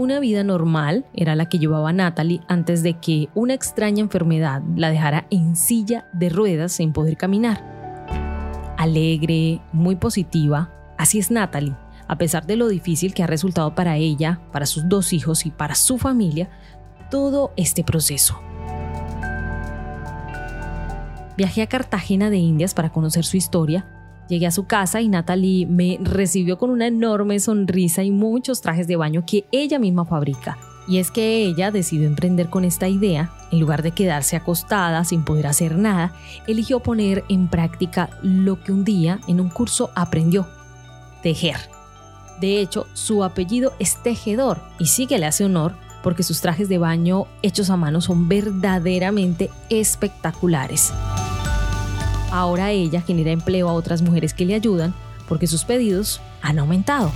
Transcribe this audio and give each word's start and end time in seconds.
Una 0.00 0.18
vida 0.18 0.42
normal 0.44 1.04
era 1.12 1.34
la 1.34 1.50
que 1.50 1.58
llevaba 1.58 1.92
Natalie 1.92 2.40
antes 2.48 2.82
de 2.82 2.94
que 2.94 3.28
una 3.34 3.52
extraña 3.52 4.00
enfermedad 4.00 4.62
la 4.74 4.88
dejara 4.88 5.26
en 5.28 5.56
silla 5.56 6.08
de 6.14 6.30
ruedas 6.30 6.72
sin 6.72 6.94
poder 6.94 7.18
caminar. 7.18 7.62
Alegre, 8.78 9.60
muy 9.74 9.96
positiva, 9.96 10.72
así 10.96 11.18
es 11.18 11.30
Natalie. 11.30 11.76
A 12.08 12.16
pesar 12.16 12.46
de 12.46 12.56
lo 12.56 12.68
difícil 12.68 13.12
que 13.12 13.22
ha 13.22 13.26
resultado 13.26 13.74
para 13.74 13.98
ella, 13.98 14.40
para 14.52 14.64
sus 14.64 14.88
dos 14.88 15.12
hijos 15.12 15.44
y 15.44 15.50
para 15.50 15.74
su 15.74 15.98
familia, 15.98 16.48
todo 17.10 17.52
este 17.58 17.84
proceso. 17.84 18.40
Viajé 21.36 21.60
a 21.60 21.66
Cartagena 21.66 22.30
de 22.30 22.38
Indias 22.38 22.72
para 22.72 22.88
conocer 22.88 23.26
su 23.26 23.36
historia 23.36 23.99
Llegué 24.30 24.46
a 24.46 24.52
su 24.52 24.64
casa 24.64 25.00
y 25.00 25.08
Natalie 25.08 25.66
me 25.66 25.98
recibió 26.00 26.56
con 26.56 26.70
una 26.70 26.86
enorme 26.86 27.40
sonrisa 27.40 28.04
y 28.04 28.12
muchos 28.12 28.60
trajes 28.60 28.86
de 28.86 28.94
baño 28.94 29.24
que 29.26 29.44
ella 29.50 29.80
misma 29.80 30.04
fabrica. 30.04 30.56
Y 30.86 30.98
es 30.98 31.10
que 31.10 31.42
ella 31.42 31.72
decidió 31.72 32.06
emprender 32.06 32.48
con 32.48 32.64
esta 32.64 32.86
idea, 32.86 33.32
en 33.50 33.58
lugar 33.58 33.82
de 33.82 33.90
quedarse 33.90 34.36
acostada 34.36 35.04
sin 35.04 35.24
poder 35.24 35.48
hacer 35.48 35.76
nada, 35.76 36.14
eligió 36.46 36.78
poner 36.78 37.24
en 37.28 37.48
práctica 37.48 38.08
lo 38.22 38.62
que 38.62 38.70
un 38.70 38.84
día 38.84 39.18
en 39.26 39.40
un 39.40 39.48
curso 39.50 39.90
aprendió, 39.96 40.46
tejer. 41.24 41.56
De 42.40 42.60
hecho, 42.60 42.86
su 42.92 43.24
apellido 43.24 43.72
es 43.80 44.00
tejedor 44.00 44.60
y 44.78 44.86
sí 44.86 45.08
que 45.08 45.18
le 45.18 45.26
hace 45.26 45.44
honor 45.44 45.74
porque 46.04 46.22
sus 46.22 46.40
trajes 46.40 46.68
de 46.68 46.78
baño 46.78 47.26
hechos 47.42 47.68
a 47.68 47.76
mano 47.76 48.00
son 48.00 48.28
verdaderamente 48.28 49.50
espectaculares. 49.70 50.92
Ahora 52.30 52.70
ella 52.70 53.00
genera 53.00 53.32
empleo 53.32 53.68
a 53.68 53.72
otras 53.72 54.02
mujeres 54.02 54.34
que 54.34 54.44
le 54.44 54.54
ayudan 54.54 54.94
porque 55.28 55.46
sus 55.46 55.64
pedidos 55.64 56.20
han 56.42 56.58
aumentado. 56.58 57.10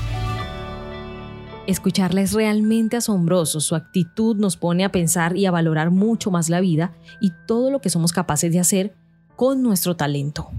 Escucharla 1.66 2.20
es 2.20 2.32
realmente 2.32 2.96
asombroso, 2.96 3.60
su 3.60 3.74
actitud 3.74 4.36
nos 4.36 4.56
pone 4.56 4.84
a 4.84 4.92
pensar 4.92 5.36
y 5.36 5.46
a 5.46 5.50
valorar 5.50 5.90
mucho 5.90 6.30
más 6.30 6.50
la 6.50 6.60
vida 6.60 6.92
y 7.20 7.32
todo 7.46 7.70
lo 7.70 7.80
que 7.80 7.88
somos 7.88 8.12
capaces 8.12 8.52
de 8.52 8.60
hacer 8.60 8.94
con 9.34 9.62
nuestro 9.62 9.96
talento. 9.96 10.50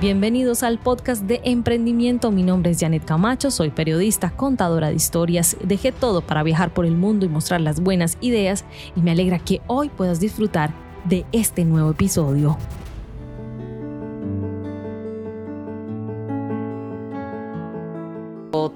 Bienvenidos 0.00 0.62
al 0.62 0.78
podcast 0.78 1.24
de 1.24 1.40
emprendimiento, 1.42 2.30
mi 2.30 2.44
nombre 2.44 2.70
es 2.70 2.78
Janet 2.78 3.04
Camacho, 3.04 3.50
soy 3.50 3.70
periodista, 3.70 4.30
contadora 4.30 4.90
de 4.90 4.94
historias, 4.94 5.56
dejé 5.64 5.90
todo 5.90 6.20
para 6.20 6.44
viajar 6.44 6.72
por 6.72 6.86
el 6.86 6.96
mundo 6.96 7.26
y 7.26 7.28
mostrar 7.28 7.60
las 7.60 7.80
buenas 7.80 8.16
ideas 8.20 8.64
y 8.94 9.00
me 9.00 9.10
alegra 9.10 9.40
que 9.40 9.60
hoy 9.66 9.88
puedas 9.88 10.20
disfrutar 10.20 10.72
de 11.08 11.26
este 11.32 11.64
nuevo 11.64 11.90
episodio. 11.90 12.56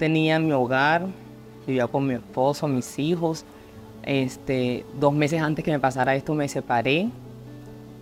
Tenía 0.03 0.41
mi 0.41 0.51
hogar, 0.51 1.07
vivía 1.65 1.87
con 1.87 2.05
mi 2.05 2.15
esposo, 2.15 2.67
mis 2.67 2.99
hijos. 2.99 3.45
Este, 4.03 4.85
dos 4.99 5.13
meses 5.13 5.41
antes 5.41 5.65
que 5.65 5.71
me 5.71 5.79
pasara 5.79 6.17
esto 6.17 6.35
me 6.35 6.49
separé. 6.49 7.09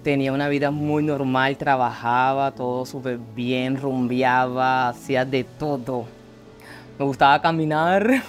Tenía 0.02 0.32
una 0.32 0.48
vida 0.48 0.70
muy 0.70 1.02
normal, 1.02 1.58
trabajaba 1.58 2.52
todo 2.52 2.86
súper 2.86 3.18
bien, 3.36 3.76
rumbeaba, 3.76 4.88
hacía 4.88 5.26
de 5.26 5.44
todo. 5.44 6.06
Me 6.98 7.04
gustaba 7.04 7.42
caminar 7.42 8.22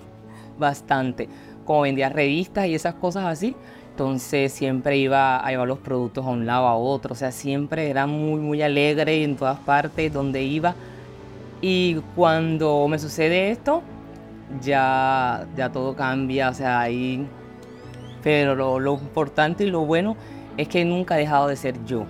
bastante. 0.58 1.28
Como 1.66 1.82
vendía 1.82 2.08
revistas 2.08 2.66
y 2.66 2.74
esas 2.74 2.94
cosas 2.94 3.26
así, 3.26 3.54
entonces 3.90 4.54
siempre 4.54 4.96
iba 4.96 5.36
a 5.36 5.50
llevar 5.50 5.68
los 5.68 5.80
productos 5.80 6.24
a 6.24 6.30
un 6.30 6.46
lado 6.46 6.66
a 6.66 6.76
otro. 6.76 7.12
O 7.12 7.16
sea, 7.16 7.30
siempre 7.30 7.90
era 7.90 8.06
muy, 8.06 8.40
muy 8.40 8.62
alegre 8.62 9.22
en 9.22 9.36
todas 9.36 9.58
partes 9.58 10.10
donde 10.10 10.44
iba 10.44 10.74
y 11.60 11.96
cuando 12.14 12.86
me 12.88 12.98
sucede 12.98 13.50
esto, 13.50 13.82
ya, 14.60 15.46
ya 15.56 15.70
todo 15.70 15.94
cambia, 15.94 16.50
o 16.50 16.54
sea, 16.54 16.80
ahí... 16.80 17.26
Pero 18.22 18.54
lo, 18.78 18.94
importante 18.94 19.64
y 19.64 19.70
lo 19.70 19.86
bueno 19.86 20.16
es 20.56 20.68
que 20.68 20.84
nunca 20.84 21.16
he 21.16 21.20
dejado 21.20 21.48
de 21.48 21.56
ser 21.56 21.82
yo. 21.84 22.04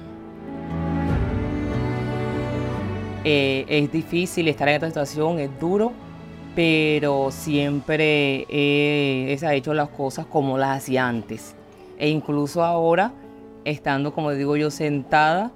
Eh, 3.24 3.66
es 3.68 3.92
difícil 3.92 4.48
estar 4.48 4.68
en 4.68 4.76
esta 4.76 4.86
situación, 4.86 5.38
es 5.38 5.50
duro, 5.60 5.92
pero 6.54 7.30
siempre 7.30 8.46
he, 8.48 9.38
hecho 9.52 9.74
las 9.74 9.90
cosas 9.90 10.26
como 10.26 10.56
las 10.56 10.78
hacía 10.78 11.06
antes. 11.06 11.54
E 11.98 12.08
incluso 12.08 12.64
ahora, 12.64 13.12
estando, 13.64 14.12
como 14.14 14.32
digo 14.32 14.56
yo, 14.56 14.70
sentada, 14.70 15.52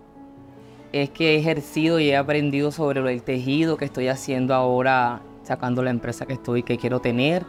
es 0.93 1.11
que 1.11 1.35
he 1.35 1.39
ejercido 1.39 1.99
y 1.99 2.11
he 2.11 2.17
aprendido 2.17 2.71
sobre 2.71 3.01
el 3.13 3.23
tejido 3.23 3.77
que 3.77 3.87
estoy 3.87 4.09
haciendo 4.09 4.55
ahora, 4.55 5.23
sacando 5.43 5.83
la 5.83 5.91
empresa 5.91 6.27
que 6.27 6.35
estoy, 6.35 6.63
que 6.63 6.77
quiero 6.77 7.01
tener. 7.01 7.45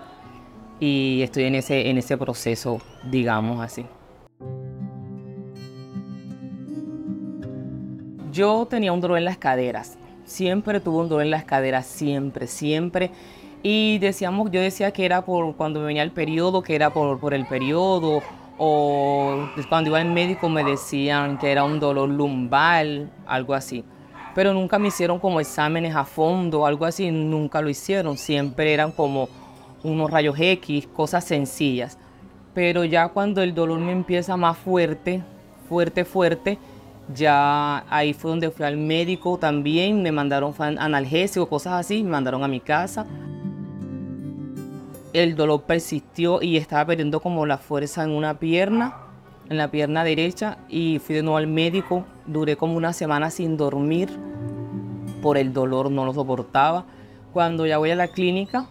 Y 0.80 1.22
estoy 1.22 1.44
en 1.44 1.56
ese, 1.56 1.90
en 1.90 1.98
ese 1.98 2.18
proceso, 2.18 2.80
digamos 3.10 3.62
así. 3.62 3.86
Yo 8.32 8.66
tenía 8.70 8.92
un 8.92 9.02
dolor 9.02 9.18
en 9.18 9.26
las 9.26 9.38
caderas. 9.38 9.98
Siempre 10.26 10.80
tuve 10.80 11.02
un 11.02 11.10
dolor 11.10 11.24
en 11.24 11.32
las 11.32 11.44
caderas, 11.44 11.86
siempre, 11.86 12.48
siempre. 12.48 13.12
Y 13.62 14.00
decíamos, 14.00 14.52
yo 14.52 14.60
decía 14.62 14.92
que 14.92 15.06
era 15.06 15.24
por 15.24 15.56
cuando 15.56 15.84
venía 15.84 16.04
el 16.04 16.12
periodo, 16.12 16.64
que 16.64 16.76
era 16.76 16.92
por, 16.92 17.20
por 17.20 17.34
el 17.34 17.46
periodo 17.46 18.22
o 18.58 19.50
cuando 19.70 19.90
iba 19.90 20.00
al 20.00 20.12
médico 20.12 20.50
me 20.50 20.64
decían 20.64 21.38
que 21.38 21.52
era 21.52 21.64
un 21.64 21.80
dolor 21.80 22.10
lumbar, 22.10 22.86
algo 23.26 23.54
así. 23.54 23.84
Pero 24.36 24.54
nunca 24.54 24.80
me 24.80 24.88
hicieron 24.88 25.20
como 25.20 25.40
exámenes 25.40 25.96
a 25.96 26.06
fondo, 26.06 26.66
algo 26.66 26.86
así, 26.86 27.12
nunca 27.12 27.62
lo 27.62 27.70
hicieron. 27.70 28.18
Siempre 28.18 28.74
eran 28.74 28.92
como 28.92 29.30
unos 29.84 30.10
rayos 30.10 30.36
X, 30.40 30.88
cosas 30.88 31.24
sencillas. 31.24 31.98
Pero 32.54 32.84
ya 32.84 33.10
cuando 33.10 33.42
el 33.42 33.54
dolor 33.54 33.80
me 33.80 33.92
empieza 33.92 34.38
más 34.38 34.58
fuerte, 34.58 35.24
fuerte, 35.70 36.06
fuerte, 36.06 36.58
ya 37.14 37.84
ahí 37.90 38.14
fue 38.14 38.32
donde 38.32 38.50
fui 38.50 38.66
al 38.66 38.78
médico 38.78 39.38
también, 39.38 40.02
me 40.02 40.12
mandaron 40.12 40.54
analgésicos, 40.60 41.48
cosas 41.48 41.74
así, 41.74 42.04
me 42.04 42.12
mandaron 42.12 42.44
a 42.44 42.48
mi 42.48 42.60
casa 42.60 43.06
el 45.14 45.36
dolor 45.36 45.64
persistió 45.64 46.42
y 46.42 46.58
estaba 46.58 46.86
perdiendo 46.86 47.22
como 47.22 47.46
la 47.46 47.58
fuerza 47.58 48.04
en 48.04 48.10
una 48.10 48.40
pierna, 48.40 48.98
en 49.50 49.58
la 49.58 49.70
pierna 49.70 50.04
derecha, 50.04 50.58
y 50.70 51.00
fui 51.00 51.16
de 51.16 51.24
nuevo 51.24 51.38
al 51.38 51.48
médico. 51.48 52.06
Duré 52.26 52.56
como 52.56 52.76
una 52.76 52.94
semana 52.94 53.30
sin 53.30 53.56
dormir 53.56 54.10
por 55.22 55.38
el 55.38 55.54
dolor, 55.54 55.92
no 55.92 56.06
lo 56.06 56.14
soportaba. 56.14 56.86
Cuando 57.32 57.66
ya 57.66 57.78
voy 57.78 57.92
a 57.92 57.96
la 57.96 58.08
clínica, 58.08 58.68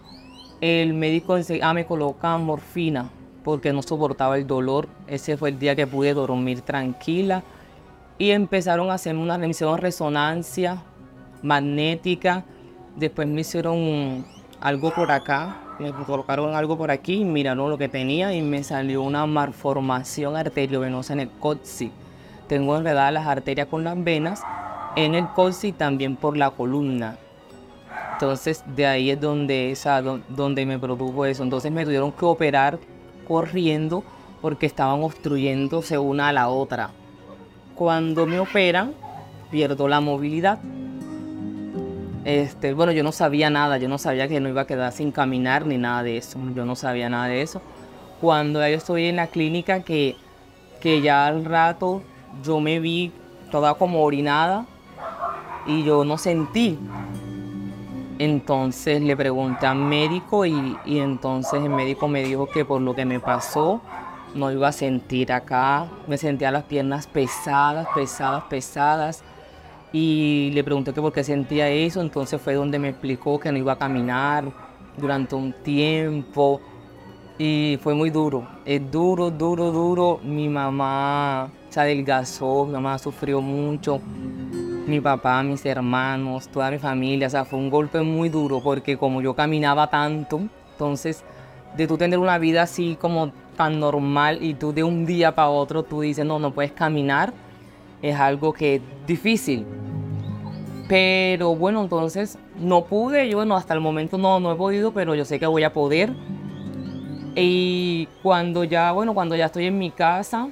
el 0.61 0.95
médico 0.95 1.37
ah, 1.63 1.75
me 1.75 1.87
coloca 1.87 2.37
morfina 2.39 3.11
porque 3.43 3.73
no 3.73 3.83
soportaba 3.83 4.37
el 4.37 4.47
dolor. 4.47 4.89
Ese 5.07 5.37
fue 5.37 5.51
el 5.51 5.59
día 5.59 5.75
que 5.75 5.87
pude 5.87 6.15
dormir 6.15 6.61
tranquila. 6.61 7.43
Y 8.19 8.31
empezaron 8.31 8.91
a 8.91 8.95
hacerme 8.95 9.23
una, 9.23 9.39
resonancia 9.77 10.83
magnética. 11.43 12.45
Después 12.97 13.27
me 13.27 13.41
hicieron 13.41 14.25
algo 14.61 14.95
por 14.95 15.11
acá, 15.11 15.57
me 15.79 15.93
colocaron 15.93 16.55
algo 16.55 16.77
por 16.77 16.91
aquí 16.91 17.25
miraron 17.25 17.71
lo 17.71 17.79
que 17.79 17.89
tenía 17.89 18.35
y 18.35 18.43
me 18.43 18.63
salió 18.63 19.03
una 19.03 19.27
malformación 19.27 20.37
arteriovenosa 20.37 21.13
en 21.15 21.21
el 21.21 21.31
coxis. 21.31 21.91
Tengo 22.49 22.77
enredadas 22.77 23.13
las 23.13 23.27
arterias 23.27 23.69
con 23.69 23.85
las 23.85 24.03
venas 24.03 24.43
en 24.97 25.15
el 25.15 25.29
coxis 25.29 25.71
y 25.71 25.73
también 25.73 26.17
por 26.17 26.37
la 26.37 26.51
columna. 26.51 27.17
Entonces 28.13 28.63
de 28.77 28.87
ahí 28.87 29.11
es 29.11 29.21
donde, 29.21 29.71
esa, 29.71 30.03
donde 30.03 30.67
me 30.67 30.79
produjo 30.79 31.25
eso. 31.25 31.43
Entonces 31.43 31.73
me 31.73 31.85
tuvieron 31.85 32.13
que 32.13 32.25
operar 32.25 32.79
corriendo 33.27 34.05
porque 34.41 34.67
estaban 34.67 35.03
obstruyéndose 35.03 35.99
una 35.99 36.29
a 36.29 36.33
la 36.33 36.49
otra. 36.49 36.91
Cuando 37.75 38.27
me 38.27 38.39
operan, 38.39 38.93
pierdo 39.51 39.89
la 39.89 40.01
movilidad 40.01 40.59
este, 42.25 42.73
bueno, 42.73 42.93
yo 42.93 43.03
no 43.03 43.11
sabía 43.11 43.51
nada, 43.51 43.79
yo 43.79 43.89
no 43.89 43.99
sabía 43.99 44.29
que 44.29 44.39
no 44.39 44.49
iba 44.49 44.63
a 44.63 44.67
quedar 44.67 44.93
sin 44.93 45.11
caminar 45.11 45.67
ni 45.67 45.77
nada 45.77 46.03
de 46.03 46.17
eso, 46.17 46.39
yo 46.55 46.65
no 46.65 46.77
sabía 46.77 47.09
nada 47.09 47.27
de 47.27 47.43
eso. 47.43 47.61
Cuando 48.21 48.61
yo 48.61 48.77
estoy 48.77 49.07
en 49.07 49.17
la 49.17 49.27
clínica, 49.27 49.83
que, 49.83 50.17
que 50.81 51.01
ya 51.01 51.27
al 51.27 51.45
rato 51.45 52.03
yo 52.45 52.61
me 52.61 52.79
vi 52.79 53.13
toda 53.51 53.75
como 53.75 54.05
orinada 54.05 54.67
y 55.67 55.83
yo 55.83 56.05
no 56.05 56.17
sentí. 56.17 56.79
Entonces 58.19 59.03
le 59.03 59.17
pregunté 59.17 59.67
al 59.67 59.79
médico 59.79 60.47
y, 60.47 60.79
y 60.85 61.01
entonces 61.01 61.61
el 61.65 61.71
médico 61.71 62.07
me 62.07 62.23
dijo 62.23 62.47
que 62.47 62.65
por 62.65 62.81
lo 62.81 62.95
que 62.95 63.05
me 63.05 63.19
pasó 63.19 63.81
no 64.35 64.53
iba 64.53 64.69
a 64.69 64.73
sentir 64.73 65.33
acá, 65.33 65.89
me 66.07 66.17
sentía 66.17 66.53
las 66.53 66.63
piernas 66.63 67.09
pesadas, 67.09 67.89
pesadas, 67.95 68.45
pesadas 68.45 69.25
y 69.93 70.51
le 70.55 70.65
pregunté 70.65 70.93
que 70.93 71.01
por 71.01 71.13
qué 71.13 71.23
sentía 71.23 71.69
eso, 71.69 72.01
entonces 72.01 72.41
fue 72.41 72.55
donde 72.55 72.79
me 72.79 72.89
explicó 72.89 73.39
que 73.39 73.53
no 73.53 73.59
iba 73.59 73.73
a 73.73 73.79
caminar 73.79 74.45
durante 74.97 75.35
un 75.35 75.53
tiempo 75.53 76.61
y 77.39 77.79
fue 77.83 77.95
muy 77.95 78.11
duro, 78.11 78.47
es 78.65 78.91
duro, 78.91 79.31
duro, 79.31 79.73
duro. 79.73 80.21
Mi 80.23 80.49
mamá 80.49 81.51
se 81.69 81.81
adelgazó, 81.81 82.67
mi 82.67 82.73
mamá 82.73 82.99
sufrió 82.99 83.41
mucho, 83.41 84.01
mi 84.87 85.01
papá, 85.01 85.43
mis 85.43 85.65
hermanos, 85.67 86.49
toda 86.49 86.71
mi 86.71 86.79
familia, 86.79 87.27
o 87.27 87.31
sea, 87.31 87.45
fue 87.45 87.59
un 87.59 87.71
golpe 87.71 88.01
muy 88.03 88.29
duro 88.29 88.61
porque 88.63 88.97
como 88.97 89.21
yo 89.21 89.35
caminaba 89.35 89.89
tanto, 89.89 90.41
entonces 90.73 91.25
de 91.77 91.87
tú 91.87 91.97
tener 91.97 92.19
una 92.19 92.39
vida 92.39 92.63
así 92.63 92.97
como 93.01 93.33
tan 93.57 93.81
normal 93.81 94.39
y 94.43 94.55
tú 94.55 94.73
de 94.73 94.85
un 94.85 95.07
día 95.07 95.35
para 95.35 95.49
otro 95.49 95.83
tú 95.83 96.01
dices, 96.03 96.25
no, 96.25 96.39
no 96.39 96.53
puedes 96.53 96.73
caminar, 96.73 97.33
es 98.03 98.17
algo 98.17 98.53
que 98.53 98.77
es 98.77 98.83
difícil. 99.07 99.65
Pero 100.89 101.55
bueno, 101.55 101.83
entonces 101.83 102.39
no 102.59 102.85
pude, 102.85 103.29
yo 103.29 103.39
bueno, 103.39 103.57
hasta 103.57 103.73
el 103.73 103.81
momento 103.81 104.19
no, 104.19 104.41
no 104.41 104.53
he 104.53 104.57
podido, 104.57 104.93
pero 104.93 105.15
yo 105.15 105.25
sé 105.25 105.39
que 105.39 105.47
voy 105.47 105.63
a 105.63 105.73
poder. 105.73 106.13
Y 107.35 108.09
cuando 108.23 108.65
ya, 108.65 108.93
bueno, 108.93 109.15
cuando 109.15 109.35
ya 109.37 109.47
estoy 109.47 109.67
en 109.67 109.79
mi 109.79 109.91
casa, 109.91 110.49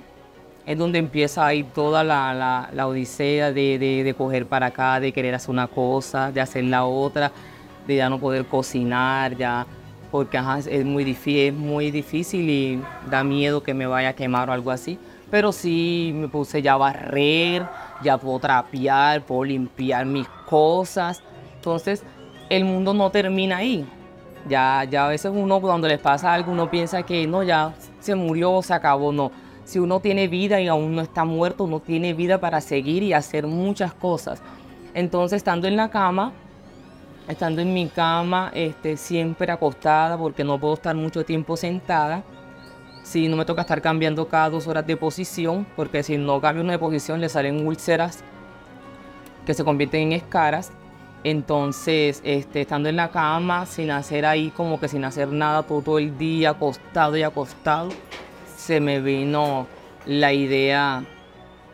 es 0.65 0.79
donde 0.79 0.99
empieza 0.99 1.47
ahí 1.47 1.65
toda 1.65 2.05
la, 2.05 2.69
la, 2.73 2.87
odisea 2.87 3.53
de, 3.53 3.79
de, 3.79 4.05
de, 4.05 4.15
coger 4.15 4.47
para 4.47 4.67
acá, 4.67 5.01
de 5.01 5.13
querer 5.13 5.35
hacer 5.35 5.51
una 5.51 5.67
cosa, 5.67 6.33
de 6.33 6.41
hacer 6.41 6.65
la 6.65 6.85
otra, 6.85 7.33
de 7.87 7.97
ya 7.97 8.09
no 8.09 8.19
poder 8.19 8.47
cocinar, 8.47 9.37
ya, 9.37 9.67
porque 10.11 10.41
es, 10.69 10.85
muy 10.85 11.05
difícil, 11.05 11.41
es 11.49 11.55
muy 11.55 11.91
difícil 11.91 12.49
y 12.49 12.83
da 13.11 13.25
miedo 13.25 13.63
que 13.63 13.75
me 13.75 13.87
vaya 13.87 14.11
a 14.11 14.13
quemar 14.15 14.51
o 14.51 14.53
algo 14.53 14.71
así. 14.71 14.99
Pero 15.31 15.53
sí 15.53 16.13
me 16.15 16.29
puse 16.29 16.61
ya 16.61 16.75
a 16.75 16.77
barrer, 16.77 17.67
ya 18.03 18.19
puedo 18.19 18.39
trapear, 18.39 19.23
puedo 19.23 19.45
limpiar 19.45 20.07
mis 20.07 20.27
cosas. 20.47 21.23
Entonces, 21.57 22.03
el 22.49 22.65
mundo 22.65 22.93
no 22.95 23.11
termina 23.11 23.59
ahí. 23.59 23.87
Ya, 24.49 24.85
ya 24.85 25.07
a 25.07 25.09
veces 25.09 25.31
uno 25.35 25.61
cuando 25.61 25.87
les 25.87 26.01
pasa 26.01 26.33
algo, 26.33 26.53
uno 26.53 26.71
piensa 26.71 27.03
que 27.03 27.27
no, 27.27 27.43
ya 27.43 27.75
se 28.01 28.15
murió, 28.15 28.61
se 28.63 28.75
acabó. 28.75 29.13
No, 29.13 29.31
si 29.65 29.79
uno 29.79 30.01
tiene 30.01 30.27
vida 30.29 30.61
y 30.61 30.67
aún 30.67 30.97
no 30.97 31.03
está 31.03 31.25
muerto, 31.25 31.65
uno 31.65 31.81
tiene 31.81 32.15
vida 32.15 32.39
para 32.41 32.61
seguir 32.61 33.03
y 33.03 33.13
hacer 33.13 33.47
muchas 33.47 33.93
cosas. 33.93 34.43
Entonces, 34.95 35.37
estando 35.37 35.69
en 35.69 35.77
la 35.77 35.91
cama, 35.91 36.33
estando 37.29 37.61
en 37.61 37.73
mi 37.73 37.87
cama, 37.87 38.51
este, 38.55 38.97
siempre 38.97 39.53
acostada, 39.53 40.19
porque 40.19 40.43
no 40.43 40.59
puedo 40.59 40.75
estar 40.75 40.97
mucho 40.97 41.25
tiempo 41.25 41.57
sentada, 41.57 42.25
si 43.03 43.29
no 43.29 43.37
me 43.37 43.45
toca 43.45 43.63
estar 43.63 43.81
cambiando 43.81 44.29
cada 44.29 44.51
dos 44.51 44.67
horas 44.67 44.87
de 44.87 44.97
posición, 44.97 45.67
porque 45.77 46.03
si 46.03 46.17
no 46.17 46.41
cambio 46.41 46.63
una 46.63 46.73
de 46.73 46.79
posición 46.79 47.21
le 47.21 47.29
salen 47.29 47.67
úlceras 47.67 48.23
que 49.47 49.55
se 49.55 49.65
convierten 49.65 50.03
en 50.03 50.13
escaras. 50.13 50.73
Entonces, 51.23 52.23
este, 52.25 52.63
estando 52.63 52.89
en 52.89 52.97
la 52.97 53.11
cama, 53.11 53.67
sin 53.67 53.91
hacer 53.91 54.25
ahí 54.25 54.51
como 54.51 54.81
que 54.81 54.89
sin 54.89 55.05
hacer 55.05 55.29
nada 55.29 55.63
todo, 55.63 55.99
el 55.99 56.17
día, 56.17 56.51
acostado 56.51 57.17
y 57.17 57.23
acostado, 57.23 57.91
se 58.57 58.81
me 58.81 59.01
vino 59.01 59.67
la 60.07 60.33
idea 60.33 61.05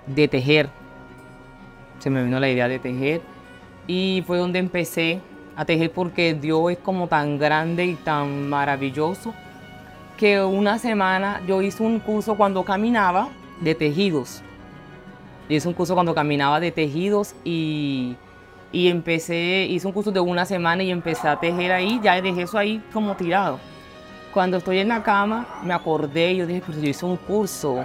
de 0.06 0.28
tejer. 0.28 0.68
Se 2.00 2.10
me 2.10 2.24
vino 2.24 2.40
la 2.40 2.48
idea 2.48 2.66
de 2.66 2.78
tejer. 2.78 3.20
Y 3.86 4.24
fue 4.26 4.38
donde 4.38 4.58
empecé 4.58 5.20
a 5.54 5.64
tejer 5.64 5.92
porque 5.92 6.34
Dios 6.34 6.72
es 6.72 6.78
como 6.78 7.06
tan 7.06 7.38
grande 7.38 7.86
y 7.86 7.94
tan 7.94 8.48
maravilloso 8.48 9.32
que 10.16 10.42
una 10.42 10.78
semana 10.78 11.42
yo 11.46 11.62
hice 11.62 11.82
un 11.82 11.98
curso 12.00 12.36
cuando 12.36 12.64
caminaba 12.64 13.28
de 13.60 13.74
tejidos. 13.74 14.42
Yo 15.48 15.56
hice 15.56 15.68
un 15.68 15.74
curso 15.74 15.94
cuando 15.94 16.14
caminaba 16.14 16.58
de 16.60 16.72
tejidos 16.72 17.34
y 17.44 18.16
y 18.72 18.88
empecé, 18.88 19.66
hice 19.70 19.86
un 19.86 19.92
curso 19.94 20.10
de 20.10 20.20
una 20.20 20.44
semana 20.44 20.82
y 20.82 20.90
empecé 20.90 21.28
a 21.28 21.38
tejer 21.38 21.72
ahí, 21.72 22.00
ya 22.02 22.20
dejé 22.20 22.42
eso 22.42 22.58
ahí 22.58 22.82
como 22.92 23.14
tirado. 23.16 23.58
Cuando 24.34 24.58
estoy 24.58 24.80
en 24.80 24.88
la 24.88 25.02
cama, 25.02 25.46
me 25.62 25.72
acordé 25.72 26.32
y 26.32 26.36
yo 26.36 26.46
dije, 26.46 26.62
pues 26.64 26.80
yo 26.80 26.88
hice 26.88 27.06
un 27.06 27.16
curso, 27.16 27.82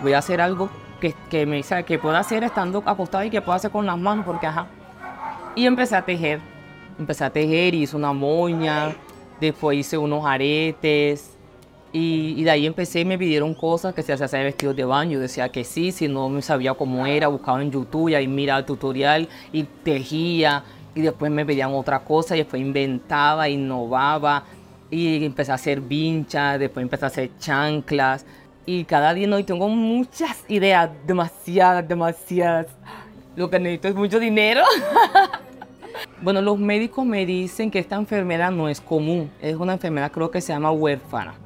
voy 0.00 0.12
a 0.14 0.18
hacer 0.18 0.40
algo 0.40 0.70
que, 1.00 1.14
que, 1.28 1.44
me, 1.44 1.62
que 1.84 1.98
pueda 1.98 2.20
hacer 2.20 2.44
estando 2.44 2.82
acostado 2.86 3.24
y 3.24 3.30
que 3.30 3.42
pueda 3.42 3.56
hacer 3.56 3.70
con 3.70 3.84
las 3.84 3.98
manos, 3.98 4.24
porque 4.24 4.46
ajá. 4.46 4.68
Y 5.54 5.66
empecé 5.66 5.96
a 5.96 6.02
tejer, 6.02 6.40
empecé 6.98 7.24
a 7.24 7.30
tejer, 7.30 7.74
hice 7.74 7.94
una 7.94 8.14
moña, 8.14 8.94
después 9.38 9.76
hice 9.76 9.98
unos 9.98 10.24
aretes, 10.24 11.36
y, 11.94 12.42
de 12.42 12.50
ahí 12.50 12.66
empecé 12.66 13.04
me 13.04 13.18
pidieron 13.18 13.52
cosas 13.52 13.94
que 13.94 14.02
se 14.02 14.14
hacía 14.14 14.40
vestidos 14.40 14.74
de 14.74 14.84
baño. 14.84 15.12
Yo 15.12 15.20
decía 15.20 15.50
que 15.50 15.62
sí, 15.62 15.92
si 15.92 16.08
no 16.08 16.28
me 16.30 16.40
sabía 16.40 16.72
cómo 16.72 17.04
era, 17.06 17.28
buscaba 17.28 17.60
en 17.62 17.70
YouTube 17.70 18.08
y 18.08 18.14
ahí 18.14 18.26
miraba 18.26 18.60
el 18.60 18.64
tutorial 18.64 19.28
y 19.52 19.64
tejía. 19.64 20.64
Y 20.94 21.02
después 21.02 21.30
me 21.30 21.44
pedían 21.44 21.72
otra 21.74 22.00
cosa 22.00 22.34
y 22.34 22.38
después 22.38 22.62
inventaba, 22.62 23.48
innovaba. 23.48 24.44
Y 24.90 25.24
empecé 25.24 25.52
a 25.52 25.56
hacer 25.56 25.80
vinchas, 25.80 26.58
después 26.58 26.82
empecé 26.82 27.04
a 27.04 27.08
hacer 27.08 27.30
chanclas. 27.38 28.24
Y 28.64 28.84
cada 28.84 29.12
día 29.12 29.28
hoy 29.34 29.44
tengo 29.44 29.68
muchas 29.68 30.44
ideas, 30.48 30.90
demasiadas, 31.06 31.86
demasiadas. 31.86 32.68
Lo 33.36 33.50
que 33.50 33.58
necesito 33.58 33.88
es 33.88 33.94
mucho 33.94 34.18
dinero. 34.18 34.62
bueno, 36.22 36.40
los 36.40 36.58
médicos 36.58 37.04
me 37.04 37.26
dicen 37.26 37.70
que 37.70 37.80
esta 37.80 37.96
enfermedad 37.96 38.50
no 38.50 38.70
es 38.70 38.80
común. 38.80 39.30
Es 39.42 39.56
una 39.56 39.74
enfermedad 39.74 40.10
creo 40.10 40.30
que 40.30 40.40
se 40.40 40.54
llama 40.54 40.70
huérfana 40.70 41.41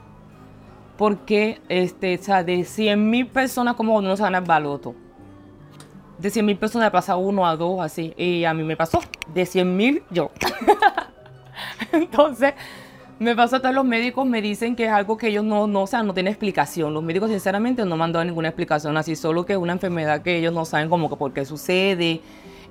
porque 0.97 1.61
este, 1.69 2.19
o 2.19 2.23
sea, 2.23 2.43
de 2.43 2.65
100 2.65 3.11
mil 3.11 3.27
personas, 3.27 3.75
como 3.75 3.93
cuando 3.93 4.09
uno 4.09 4.17
se 4.17 4.23
gana 4.23 4.39
el 4.39 4.45
baloto. 4.45 4.95
De 6.19 6.31
100 6.31 6.47
mil 6.47 6.57
personas 6.57 6.91
pasa 6.91 7.17
uno 7.17 7.47
a 7.47 7.57
dos, 7.57 7.81
así. 7.81 8.15
Y 8.17 8.45
a 8.45 8.55
mí 8.55 8.63
me 8.63 8.77
pasó. 8.77 9.01
De 9.35 9.45
100 9.45 9.77
mil, 9.77 10.03
yo. 10.11 10.31
Entonces, 11.93 12.55
me 13.19 13.37
pasó, 13.37 13.61
todos 13.61 13.75
los 13.75 13.85
médicos 13.85 14.27
me 14.27 14.41
dicen 14.41 14.77
que 14.77 14.87
es 14.87 14.91
algo 14.91 15.19
que 15.19 15.29
ellos 15.29 15.45
no, 15.45 15.67
no, 15.67 15.83
o 15.83 15.87
sea, 15.87 16.03
no 16.03 16.15
tienen 16.15 16.33
explicación. 16.33 16.95
Los 16.95 17.03
médicos, 17.03 17.31
sinceramente, 17.31 17.85
no 17.85 17.97
me 17.97 18.05
han 18.05 18.13
dado 18.13 18.25
ninguna 18.25 18.49
explicación 18.49 18.97
así, 18.97 19.15
solo 19.15 19.45
que 19.45 19.53
es 19.53 19.59
una 19.59 19.75
enfermedad 19.75 20.23
que 20.23 20.39
ellos 20.39 20.55
no 20.55 20.65
saben 20.65 20.89
como 20.89 21.11
que 21.11 21.17
por 21.17 21.35
qué 21.35 21.45
sucede. 21.45 22.23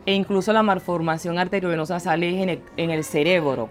E 0.08 0.14
incluso 0.14 0.52
la 0.54 0.64
malformación 0.64 1.38
arteriovenosa 1.38 2.00
sale 2.00 2.60
en 2.78 2.90
el 2.90 3.04
cerebro. 3.04 3.70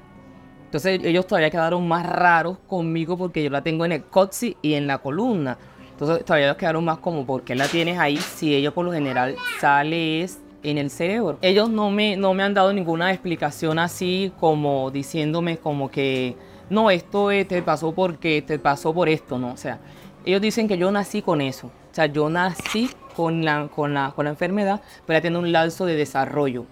Entonces 0.75 1.05
ellos 1.05 1.25
todavía 1.29 1.51
quedaron 1.51 1.87
más 1.87 2.05
raros 2.05 2.59
conmigo 2.67 3.17
porque 3.17 3.45
yo 3.45 3.49
la 3.49 3.63
tengo 3.63 3.85
en 3.85 3.93
el 3.93 4.03
coxi 4.03 4.57
y 4.61 4.75
en 4.75 4.89
la 4.89 4.99
columna. 4.99 5.57
Entonces 5.93 6.25
todavía 6.25 6.49
ellos 6.49 6.57
quedaron 6.57 6.85
más 6.85 6.99
como, 6.99 7.25
¿por 7.25 7.43
qué 7.43 7.55
la 7.55 7.69
tienes 7.69 7.97
ahí? 7.97 8.17
Si 8.17 8.53
ellos 8.53 8.75
por 8.75 8.85
lo 8.85 8.91
general 8.91 9.37
sale 9.61 10.27
en 10.65 10.79
el 10.79 10.91
cerebro. 10.91 11.39
Ellos 11.43 11.71
no 11.71 11.93
me, 11.93 12.17
no 12.17 12.35
me 12.35 12.43
han 12.43 12.55
dado 12.55 12.73
ninguna 12.73 13.13
explicación 13.13 13.79
así 13.79 14.33
como 14.41 14.91
diciéndome 14.91 15.59
como 15.59 15.93
que, 15.93 16.37
no, 16.71 16.91
esto 16.91 17.29
te 17.29 17.63
pasó 17.63 17.93
porque 17.93 18.43
te 18.43 18.59
pasó 18.59 18.93
por 18.93 19.09
esto, 19.09 19.39
¿no? 19.39 19.53
O 19.53 19.57
sea, 19.57 19.79
ellos 20.27 20.41
dicen 20.41 20.67
que 20.67 20.77
yo 20.77 20.91
nací 20.91 21.23
con 21.23 21.41
eso. 21.41 21.69
O 21.69 21.95
sea, 21.95 22.07
yo 22.07 22.29
nací 22.29 22.91
con 23.15 23.45
la, 23.45 23.69
con 23.69 23.95
la, 23.95 24.11
con 24.11 24.25
la 24.25 24.33
enfermedad, 24.33 24.83
pero 25.07 25.19
ya 25.19 25.21
tiene 25.21 25.39
un 25.39 25.53
lapso 25.53 25.87
de 25.87 25.95
desarrollo 25.95 26.67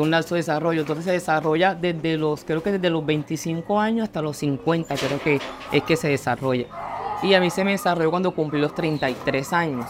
un 0.00 0.14
alto 0.14 0.34
desarrollo. 0.34 0.80
Entonces 0.80 1.04
se 1.04 1.12
desarrolla 1.12 1.74
desde 1.74 2.16
los, 2.16 2.44
creo 2.44 2.62
que 2.62 2.72
desde 2.72 2.90
los 2.90 3.04
25 3.04 3.80
años 3.80 4.04
hasta 4.04 4.22
los 4.22 4.36
50, 4.38 4.94
creo 4.94 5.20
que 5.20 5.40
es 5.72 5.82
que 5.82 5.96
se 5.96 6.08
desarrolla. 6.08 6.66
Y 7.22 7.34
a 7.34 7.40
mí 7.40 7.50
se 7.50 7.64
me 7.64 7.72
desarrolló 7.72 8.10
cuando 8.10 8.34
cumplí 8.34 8.60
los 8.60 8.74
33 8.74 9.52
años. 9.52 9.86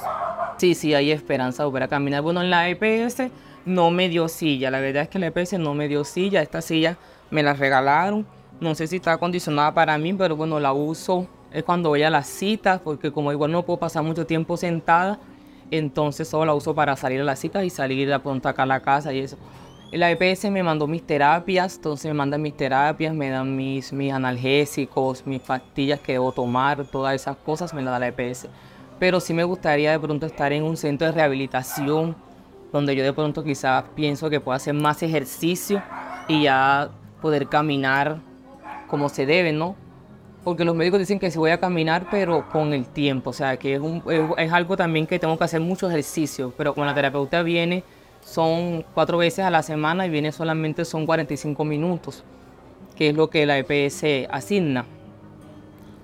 Sí, 0.59 0.75
sí, 0.75 0.95
hay 0.95 1.11
esperanza 1.11 1.63
de 1.63 1.67
volver 1.67 1.83
a 1.85 1.89
caminar. 1.89 2.23
Bueno, 2.23 2.41
en 2.41 2.51
la 2.51 2.69
EPS 2.69 3.31
no 3.65 3.91
me 3.91 4.09
dio 4.09 4.29
silla. 4.29 4.71
La 4.71 4.81
verdad 4.81 5.03
es 5.03 5.09
que 5.09 5.19
la 5.19 5.27
EPS 5.27 5.59
no 5.59 5.75
me 5.75 5.89
dio 5.89 6.05
silla. 6.05 6.41
Esta 6.41 6.63
silla 6.63 6.97
me 7.31 7.43
la 7.43 7.53
regalaron. 7.53 8.27
No 8.61 8.75
sé 8.75 8.87
si 8.87 8.97
está 8.97 9.13
acondicionada 9.13 9.75
para 9.75 9.99
mí, 9.99 10.15
pero 10.15 10.37
bueno, 10.37 10.59
la 10.61 10.73
uso 10.73 11.27
es 11.53 11.63
cuando 11.63 11.91
voy 11.91 12.03
a 12.03 12.11
las 12.11 12.27
citas, 12.27 12.81
porque 12.83 13.13
como 13.13 13.33
igual 13.33 13.53
no 13.53 13.65
puedo 13.65 13.79
pasar 13.79 14.03
mucho 14.03 14.27
tiempo 14.27 14.57
sentada, 14.57 15.19
entonces 15.71 16.29
solo 16.29 16.47
la 16.47 16.55
uso 16.55 16.75
para 16.75 16.97
salir 16.97 17.21
a 17.21 17.25
las 17.25 17.39
citas 17.39 17.65
y 17.65 17.71
salir 17.71 18.09
de 18.09 18.19
pronto 18.19 18.49
acá 18.49 18.63
a 18.63 18.67
la 18.67 18.81
casa 18.81 19.13
y 19.13 19.21
eso. 19.21 19.37
La 19.93 20.11
EPS 20.11 20.50
me 20.50 20.64
mandó 20.64 20.88
mis 20.88 21.07
terapias, 21.07 21.76
entonces 21.76 22.07
me 22.07 22.14
mandan 22.14 22.43
mis 22.43 22.57
terapias, 22.57 23.14
me 23.14 23.31
dan 23.31 23.55
mis, 23.55 23.93
mis 23.93 24.12
analgésicos, 24.12 25.25
mis 25.25 25.40
pastillas 25.40 26.00
que 26.00 26.12
debo 26.12 26.33
tomar, 26.33 26.85
todas 26.87 27.14
esas 27.14 27.37
cosas 27.37 27.73
me 27.73 27.83
las 27.83 27.93
da 27.93 28.00
la 28.00 28.09
EPS. 28.09 28.49
Pero 28.99 29.21
sí 29.21 29.33
me 29.33 29.45
gustaría 29.45 29.93
de 29.93 30.00
pronto 30.00 30.26
estar 30.26 30.52
en 30.52 30.64
un 30.64 30.76
centro 30.76 31.07
de 31.07 31.12
rehabilitación 31.12 32.16
donde 32.73 32.97
yo 32.97 33.05
de 33.05 33.12
pronto 33.12 33.45
quizás 33.45 33.85
pienso 33.95 34.28
que 34.28 34.40
pueda 34.40 34.57
hacer 34.57 34.75
más 34.75 35.02
ejercicio 35.05 35.81
y 36.26 36.43
ya 36.43 36.90
poder 37.23 37.47
caminar 37.47 38.19
como 38.88 39.09
se 39.09 39.25
debe, 39.25 39.52
¿no? 39.52 39.76
Porque 40.43 40.64
los 40.64 40.75
médicos 40.75 40.99
dicen 40.99 41.21
que 41.21 41.31
sí 41.31 41.38
voy 41.38 41.52
a 41.52 41.61
caminar, 41.61 42.09
pero 42.11 42.49
con 42.50 42.73
el 42.73 42.87
tiempo, 42.87 43.31
o 43.31 43.33
sea, 43.33 43.57
que 43.57 43.75
es, 43.75 43.83
es 44.37 44.52
algo 44.52 44.76
también 44.76 45.07
que 45.07 45.21
tengo 45.21 45.38
que 45.38 45.45
hacer 45.45 45.61
mucho 45.61 45.88
ejercicio, 45.88 46.52
pero 46.57 46.75
cuando 46.75 46.90
la 46.90 46.95
terapeuta 46.95 47.43
viene 47.43 47.85
son 48.26 48.85
cuatro 48.92 49.18
veces 49.18 49.45
a 49.45 49.50
la 49.50 49.62
semana 49.62 50.04
y 50.04 50.11
viene 50.11 50.33
solamente 50.33 50.85
son 50.85 51.06
45 51.06 51.64
minutos, 51.64 52.25
que 52.97 53.11
es 53.11 53.14
lo 53.14 53.30
que 53.30 53.47
la 53.47 53.56
EPS 53.56 54.28
asigna. 54.28 54.85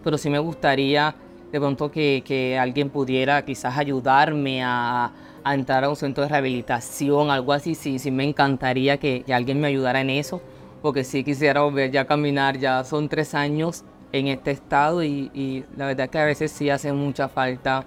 Pero 0.05 0.17
sí 0.17 0.31
me 0.31 0.39
gustaría 0.39 1.17
de 1.51 1.59
pronto 1.59 1.91
que, 1.91 2.57
alguien 2.61 2.91
pudiera 2.91 3.45
quizás 3.45 3.77
ayudarme 3.77 4.63
a, 4.63 5.11
entrar 5.45 5.83
a 5.83 5.89
un 5.89 5.97
centro 5.97 6.23
de 6.23 6.31
rehabilitación, 6.31 7.29
algo 7.29 7.53
así, 7.53 7.75
sí, 7.75 7.99
sí 7.99 8.13
me 8.13 8.23
encantaría 8.23 8.99
que, 8.99 9.25
alguien 9.33 9.61
me 9.61 9.67
ayudara 9.67 10.01
en 10.01 10.11
eso, 10.11 10.41
porque 10.81 11.03
sí 11.03 11.25
quisiera 11.25 11.63
volver 11.63 11.91
ya 11.91 12.03
a 12.03 12.07
caminar, 12.07 12.57
ya 12.57 12.85
son 12.85 13.09
tres 13.09 13.35
años 13.35 13.83
en 14.13 14.29
este 14.29 14.53
estado 14.53 15.03
y, 15.03 15.29
y 15.35 15.65
la 15.77 15.87
verdad 15.87 16.09
que 16.09 16.19
a 16.21 16.25
veces 16.25 16.53
sí 16.53 16.71
hace 16.71 16.93
mucha 16.93 17.29
falta 17.29 17.85